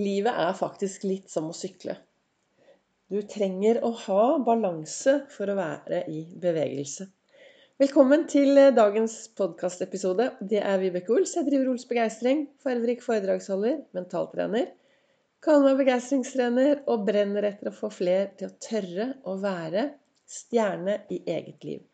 [0.00, 1.98] Livet er faktisk litt som å sykle.
[3.12, 7.10] Du trenger å ha balanse for å være i bevegelse.
[7.76, 10.30] Velkommen til dagens podkastepisode.
[10.48, 11.34] Det er Vibeke Ols.
[11.36, 12.46] Jeg driver Ols Begeistring.
[12.64, 14.70] Farverik foredragsholder, mentaltrener.
[15.44, 19.90] Kaller meg begeistringstrener og brenner etter å få flere til å tørre å være
[20.24, 21.84] stjerne i eget liv.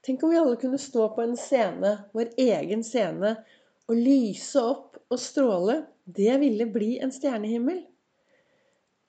[0.00, 3.36] Tenk om vi alle kunne stå på en scene, vår egen scene,
[3.84, 7.80] og lyse opp og stråle det ville bli en stjernehimmel.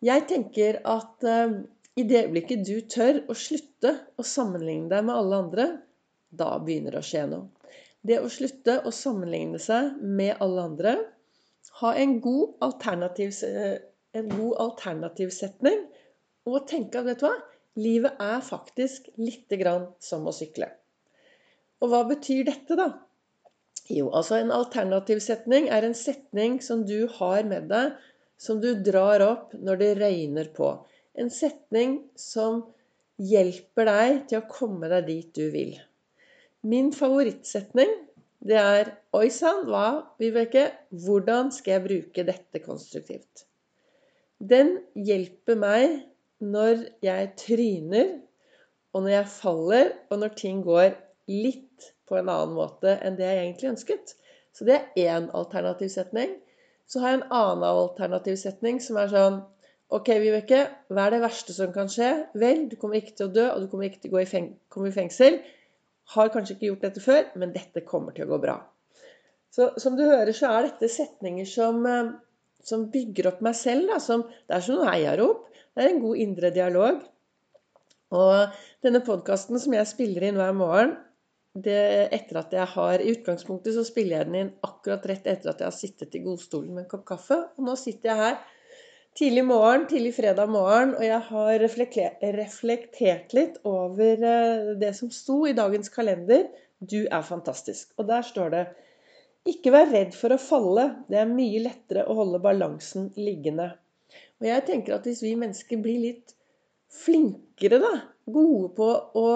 [0.06, 1.58] Jeg tenker at uh,
[1.96, 5.68] i det øyeblikket du tør å slutte å sammenligne deg med alle andre,
[6.36, 7.72] da begynner det å skje noe.
[8.06, 10.96] Det å slutte å sammenligne seg med alle andre,
[11.82, 13.80] ha en god, alternativ, eh,
[14.16, 15.82] en god alternativsetning
[16.46, 17.34] og tenke at vet du hva,
[17.82, 20.70] livet er faktisk lite grann som å sykle.
[21.84, 22.92] Og hva betyr dette, da?
[23.92, 27.94] Jo, altså en alternativ setning er en setning som du har med deg,
[28.42, 30.72] som du drar opp når det regner på.
[31.16, 32.64] En setning som
[33.22, 35.76] hjelper deg til å komme deg dit du vil.
[36.66, 37.94] Min favorittsetning
[38.46, 40.68] det er Oi sann, hva, Vibeke?
[41.06, 43.46] Hvordan skal jeg bruke dette konstruktivt?
[44.38, 46.02] Den hjelper meg
[46.44, 48.12] når jeg tryner,
[48.94, 50.94] og når jeg faller, og når ting går
[51.32, 54.16] litt på en annen måte enn det jeg egentlig ønsket.
[54.56, 56.38] Så det er én alternativ setning.
[56.88, 59.44] Så har jeg en annen alternativ setning som er sånn
[59.94, 62.08] Ok, Vibeke, hva er det verste som kan skje?
[62.42, 64.30] Vel, du kommer ikke til å dø, og du kommer ikke til å gå i,
[64.30, 64.48] feng
[64.90, 65.38] i fengsel.
[66.16, 68.56] Har kanskje ikke gjort dette før, men dette kommer til å gå bra.
[69.54, 72.10] Så som du hører, så er dette setninger som, eh,
[72.66, 73.86] som bygger opp meg selv.
[73.94, 75.46] Da, som, det er som noe heiarop.
[75.78, 77.06] Det er en god indre dialog.
[78.16, 80.98] Og denne podkasten som jeg spiller inn hver morgen,
[81.56, 85.54] det, etter at jeg har I utgangspunktet så spiller jeg den inn akkurat rett etter
[85.54, 87.38] at jeg har sittet i godstolen med en kopp kaffe.
[87.56, 88.40] Og nå sitter jeg her
[89.16, 95.46] tidlig morgen, tidlig fredag morgen, og jeg har reflektert litt over eh, det som sto
[95.48, 96.50] i dagens kalender.
[96.80, 97.94] Du er fantastisk.
[97.96, 98.66] Og der står det
[99.48, 100.90] ikke vær redd for å falle.
[101.08, 103.72] Det er mye lettere å holde balansen liggende.
[104.42, 106.36] Og jeg tenker at hvis vi mennesker blir litt
[106.92, 107.94] flinkere, da,
[108.28, 108.92] gode på
[109.22, 109.28] å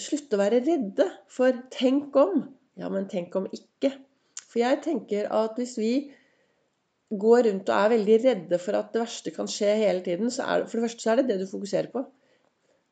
[0.00, 2.48] slutte å være redde for 'tenk om'.
[2.80, 3.92] Ja, men tenk om ikke.
[4.50, 5.94] For jeg tenker at hvis vi
[7.10, 10.46] går rundt og er veldig redde for at det verste kan skje hele tiden, så
[10.48, 12.04] er det, for det første så er det det du fokuserer på.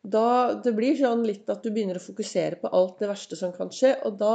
[0.02, 3.52] Da, det blir sånn litt at du begynner å fokusere på alt det verste som
[3.54, 4.32] kan skje, og da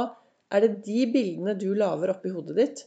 [0.52, 2.84] er det de bildene du lager oppi hodet ditt.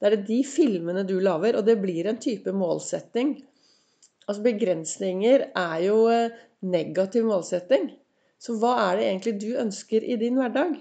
[0.00, 3.36] Da er det de filmene du lager, og det blir en type målsetting.
[4.24, 6.32] Altså Begrensninger er jo eh,
[6.64, 7.90] negativ målsetting.
[8.44, 10.76] Så hva er det egentlig du ønsker i din hverdag?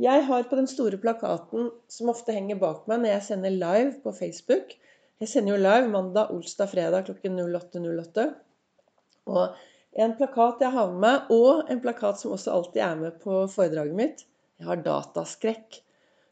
[0.00, 3.96] Jeg har på den store plakaten som ofte henger bak meg når jeg sender live
[4.04, 4.76] på Facebook
[5.18, 8.28] Jeg sender jo live mandag, olsdag, fredag klokken 08.08.
[9.26, 9.58] Og
[9.98, 13.42] en plakat jeg har med meg, og en plakat som også alltid er med på
[13.50, 14.22] foredraget mitt
[14.60, 15.80] Jeg har dataskrekk.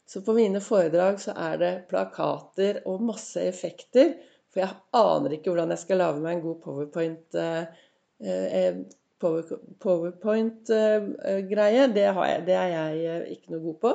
[0.07, 4.15] Så på mine foredrag så er det plakater og masse effekter.
[4.47, 7.83] For jeg aner ikke hvordan jeg skal lage meg en god powerpoint eh,
[8.23, 8.79] eh,
[9.21, 12.05] powerpoint-greie, det,
[12.47, 13.91] det, er jeg eh, ikke noe god på.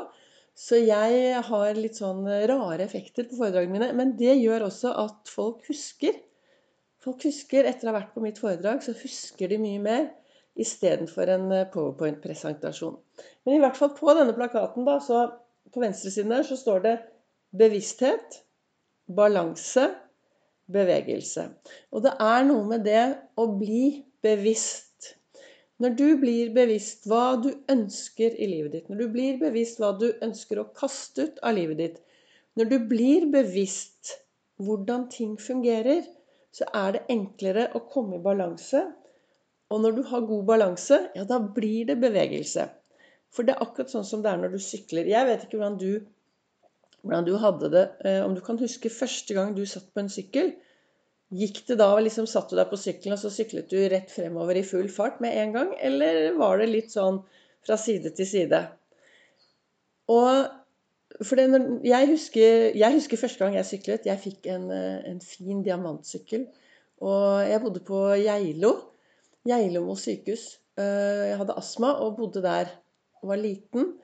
[0.59, 1.13] Så jeg
[1.47, 3.89] har litt sånn rare effekter på foredragene mine.
[3.97, 6.15] Men det gjør også at folk husker.
[7.03, 10.05] Folk husker, Etter å ha vært på mitt foredrag, så husker de mye mer
[10.61, 12.97] istedenfor en eh, powerpoint-presentasjon.
[13.47, 15.25] Men i hvert fall på denne plakaten, da, så
[15.73, 16.97] på venstresiden der, så står det
[17.57, 18.43] bevissthet,
[19.13, 19.89] balanse,
[20.73, 21.49] bevegelse.
[21.93, 23.05] Og det er noe med det
[23.41, 24.92] å bli bevisst
[25.83, 29.91] når du blir bevisst hva du ønsker i livet ditt, når du blir bevisst hva
[29.99, 31.97] du ønsker å kaste ut av livet ditt,
[32.59, 34.13] når du blir bevisst
[34.63, 36.05] hvordan ting fungerer,
[36.55, 38.85] så er det enklere å komme i balanse.
[39.73, 42.69] Og når du har god balanse, ja, da blir det bevegelse.
[43.33, 45.09] For det er akkurat sånn som det er når du sykler.
[45.09, 45.93] Jeg vet ikke hvordan du,
[47.01, 50.13] hvordan du hadde det, eh, om du kan huske første gang du satt på en
[50.13, 50.53] sykkel.
[51.33, 54.59] Gikk det da liksom Satt du deg på sykkelen, og så syklet du rett fremover
[54.61, 55.71] i full fart med en gang?
[55.81, 57.23] Eller var det litt sånn
[57.65, 58.61] fra side til side?
[60.13, 64.09] Og for det, jeg, husker, jeg, husker, første gang jeg syklet.
[64.09, 66.47] Jeg fikk en, en fin diamantsykkel.
[67.03, 68.73] Og jeg bodde på Geilo.
[69.49, 70.47] Geilomo sykehus.
[70.81, 72.73] Eh, jeg hadde astma og bodde der.
[73.23, 73.95] Var liten.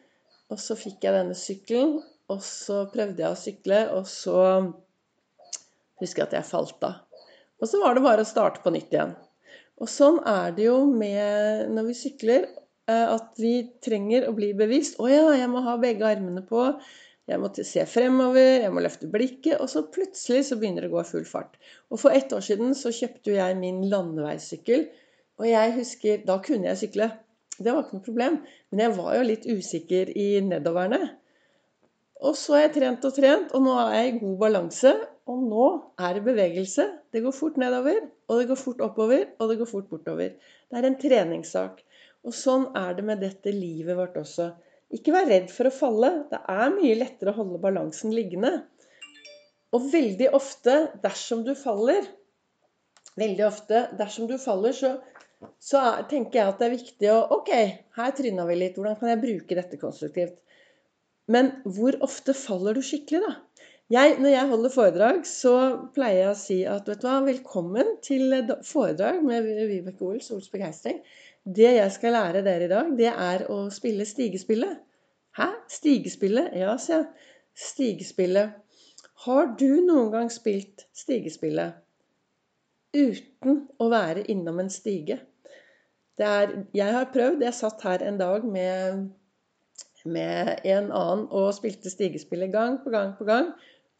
[0.49, 1.99] Og så fikk jeg denne sykkelen.
[2.29, 4.41] Og så prøvde jeg å sykle, og så
[5.97, 7.08] husker jeg at jeg falt av.
[7.59, 9.17] Og så var det bare å starte på nytt igjen.
[9.79, 12.49] Og sånn er det jo med når vi sykler,
[12.91, 14.99] eh, at vi trenger å bli bevisst.
[14.99, 16.65] 'Å ja, jeg må ha begge armene på.
[17.29, 20.97] Jeg må se fremover, jeg må løfte blikket, og så plutselig så begynner det å
[20.97, 21.59] gå full fart.
[21.93, 24.87] Og for ett år siden så kjøpte jeg min landeveissykkel,
[25.39, 27.11] og jeg husker Da kunne jeg sykle.
[27.59, 28.39] Det var ikke noe problem.
[28.71, 31.03] Men jeg var jo litt usikker i nedoverne.
[32.23, 34.95] Og så har jeg trent og trent, og nå er jeg i god balanse.
[35.29, 35.67] Og nå
[36.01, 36.87] er det bevegelse.
[37.13, 40.33] Det går fort nedover, og det går fort oppover, og det går fort bortover.
[40.69, 41.83] Det er en treningssak.
[42.25, 44.51] Og sånn er det med dette livet vårt også.
[44.97, 46.11] Ikke vær redd for å falle.
[46.33, 48.55] Det er mye lettere å holde balansen liggende.
[49.77, 52.15] Og veldig ofte, dersom du faller
[53.19, 54.93] Veldig ofte, dersom du faller, så
[55.63, 55.81] så
[56.11, 57.51] tenker jeg at det er viktig å Ok,
[57.99, 58.79] her tryna vi litt.
[58.79, 60.39] Hvordan kan jeg bruke dette konstruktivt?
[61.31, 63.35] Men hvor ofte faller du skikkelig, da?
[63.89, 65.55] Jeg, når jeg holder foredrag, så
[65.95, 68.37] pleier jeg å si at vet du hva, velkommen til
[68.69, 71.01] foredrag med Vibeke Ols, Ols begeistring.
[71.43, 74.77] Det jeg skal lære dere i dag, det er å spille stigespillet.
[75.41, 75.49] Hæ?
[75.73, 76.53] Stigespillet?
[76.61, 77.29] Ja, sier jeg.
[77.59, 78.57] Stigespillet.
[79.25, 81.81] Har du noen gang spilt stigespillet?
[82.97, 85.21] uten å være innom en stige.
[86.19, 87.45] Er, jeg har prøvd.
[87.47, 89.09] Jeg satt her en dag med,
[90.05, 93.53] med en annen og spilte stigespillet gang på gang på gang.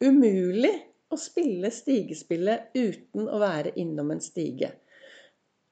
[0.05, 0.75] Umulig
[1.11, 4.71] å spille stigespillet uten å være innom en stige.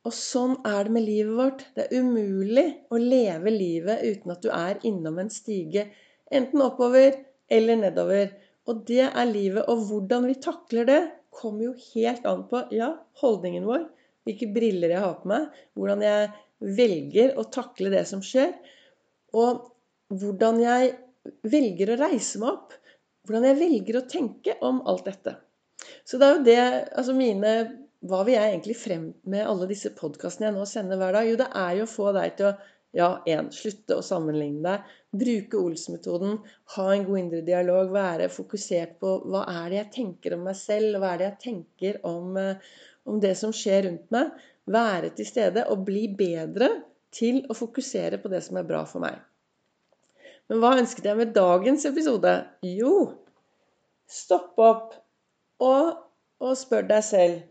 [0.07, 1.63] Og sånn er det med livet vårt.
[1.75, 5.89] Det er umulig å leve livet uten at du er innom en stige.
[6.31, 7.17] Enten oppover
[7.51, 8.31] eller nedover.
[8.71, 9.67] Og det er livet.
[9.71, 11.01] Og hvordan vi takler det,
[11.37, 13.83] kommer jo helt an på ja, holdningen vår,
[14.27, 16.31] hvilke briller jeg har på meg, hvordan jeg
[16.79, 18.55] velger å takle det som skjer,
[19.37, 19.67] og
[20.09, 20.95] hvordan jeg
[21.45, 22.73] velger å reise meg opp.
[23.27, 25.35] Hvordan jeg velger å tenke om alt dette.
[26.07, 26.61] Så det er jo det
[26.97, 27.51] Altså mine
[28.07, 31.29] Hva vil jeg egentlig frem med alle disse podkastene jeg nå sender hver dag?
[31.29, 32.57] Jo, det er jo å få deg til å
[32.97, 34.93] ja, en, slutte å sammenligne deg.
[35.21, 36.39] Bruke Ols-metoden.
[36.77, 37.91] Ha en god indre dialog.
[37.93, 41.41] Være fokusert på hva er det jeg tenker om meg selv, hva er det jeg
[41.47, 42.77] tenker om, eh,
[43.09, 44.33] om det som skjer rundt meg.
[44.73, 46.71] Være til stede og bli bedre
[47.15, 49.21] til å fokusere på det som er bra for meg.
[50.49, 52.35] Men hva ønsket jeg med dagens episode?
[52.63, 52.95] Jo,
[54.07, 54.97] stopp opp
[55.63, 55.95] og,
[56.43, 57.45] og spør deg selv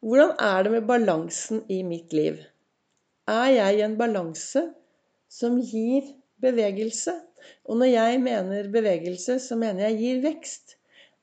[0.00, 2.38] hvordan er det med balansen i mitt liv?
[3.30, 4.62] er jeg i en balanse
[5.30, 6.06] som gir
[6.42, 7.14] bevegelse.
[7.68, 10.76] Og når jeg mener bevegelse, så mener jeg gir vekst.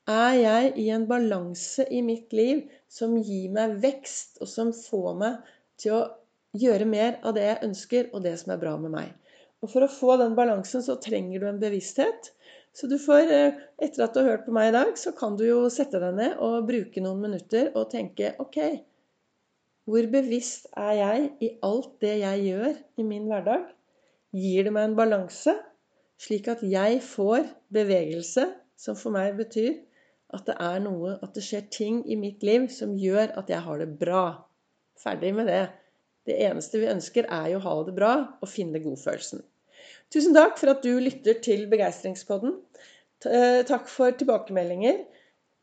[0.07, 5.17] Er jeg i en balanse i mitt liv som gir meg vekst, og som får
[5.19, 5.51] meg
[5.81, 6.03] til å
[6.57, 9.11] gjøre mer av det jeg ønsker, og det som er bra med meg?
[9.63, 12.31] Og For å få den balansen så trenger du en bevissthet.
[12.77, 15.37] Så du får, eh, etter at du har hørt på meg i dag, så kan
[15.37, 18.59] du jo sette deg ned og bruke noen minutter og tenke OK,
[19.87, 23.65] hvor bevisst er jeg i alt det jeg gjør i min hverdag?
[24.35, 25.53] Gir det meg en balanse,
[26.19, 29.77] slik at jeg får bevegelse, som for meg betyr
[30.35, 33.63] at det er noe, at det skjer ting i mitt liv som gjør at jeg
[33.63, 34.25] har det bra.
[34.99, 35.63] Ferdig med det.
[36.27, 39.43] Det eneste vi ønsker, er jo å ha det bra og finne godfølelsen.
[40.13, 42.55] Tusen takk for at du lytter til Begeistringspodden.
[43.25, 45.01] Eh, takk for tilbakemeldinger.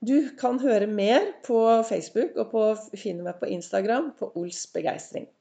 [0.04, 2.64] Du kan høre mer på Facebook og på,
[3.00, 5.28] finne meg på Instagram på Ols begeistring.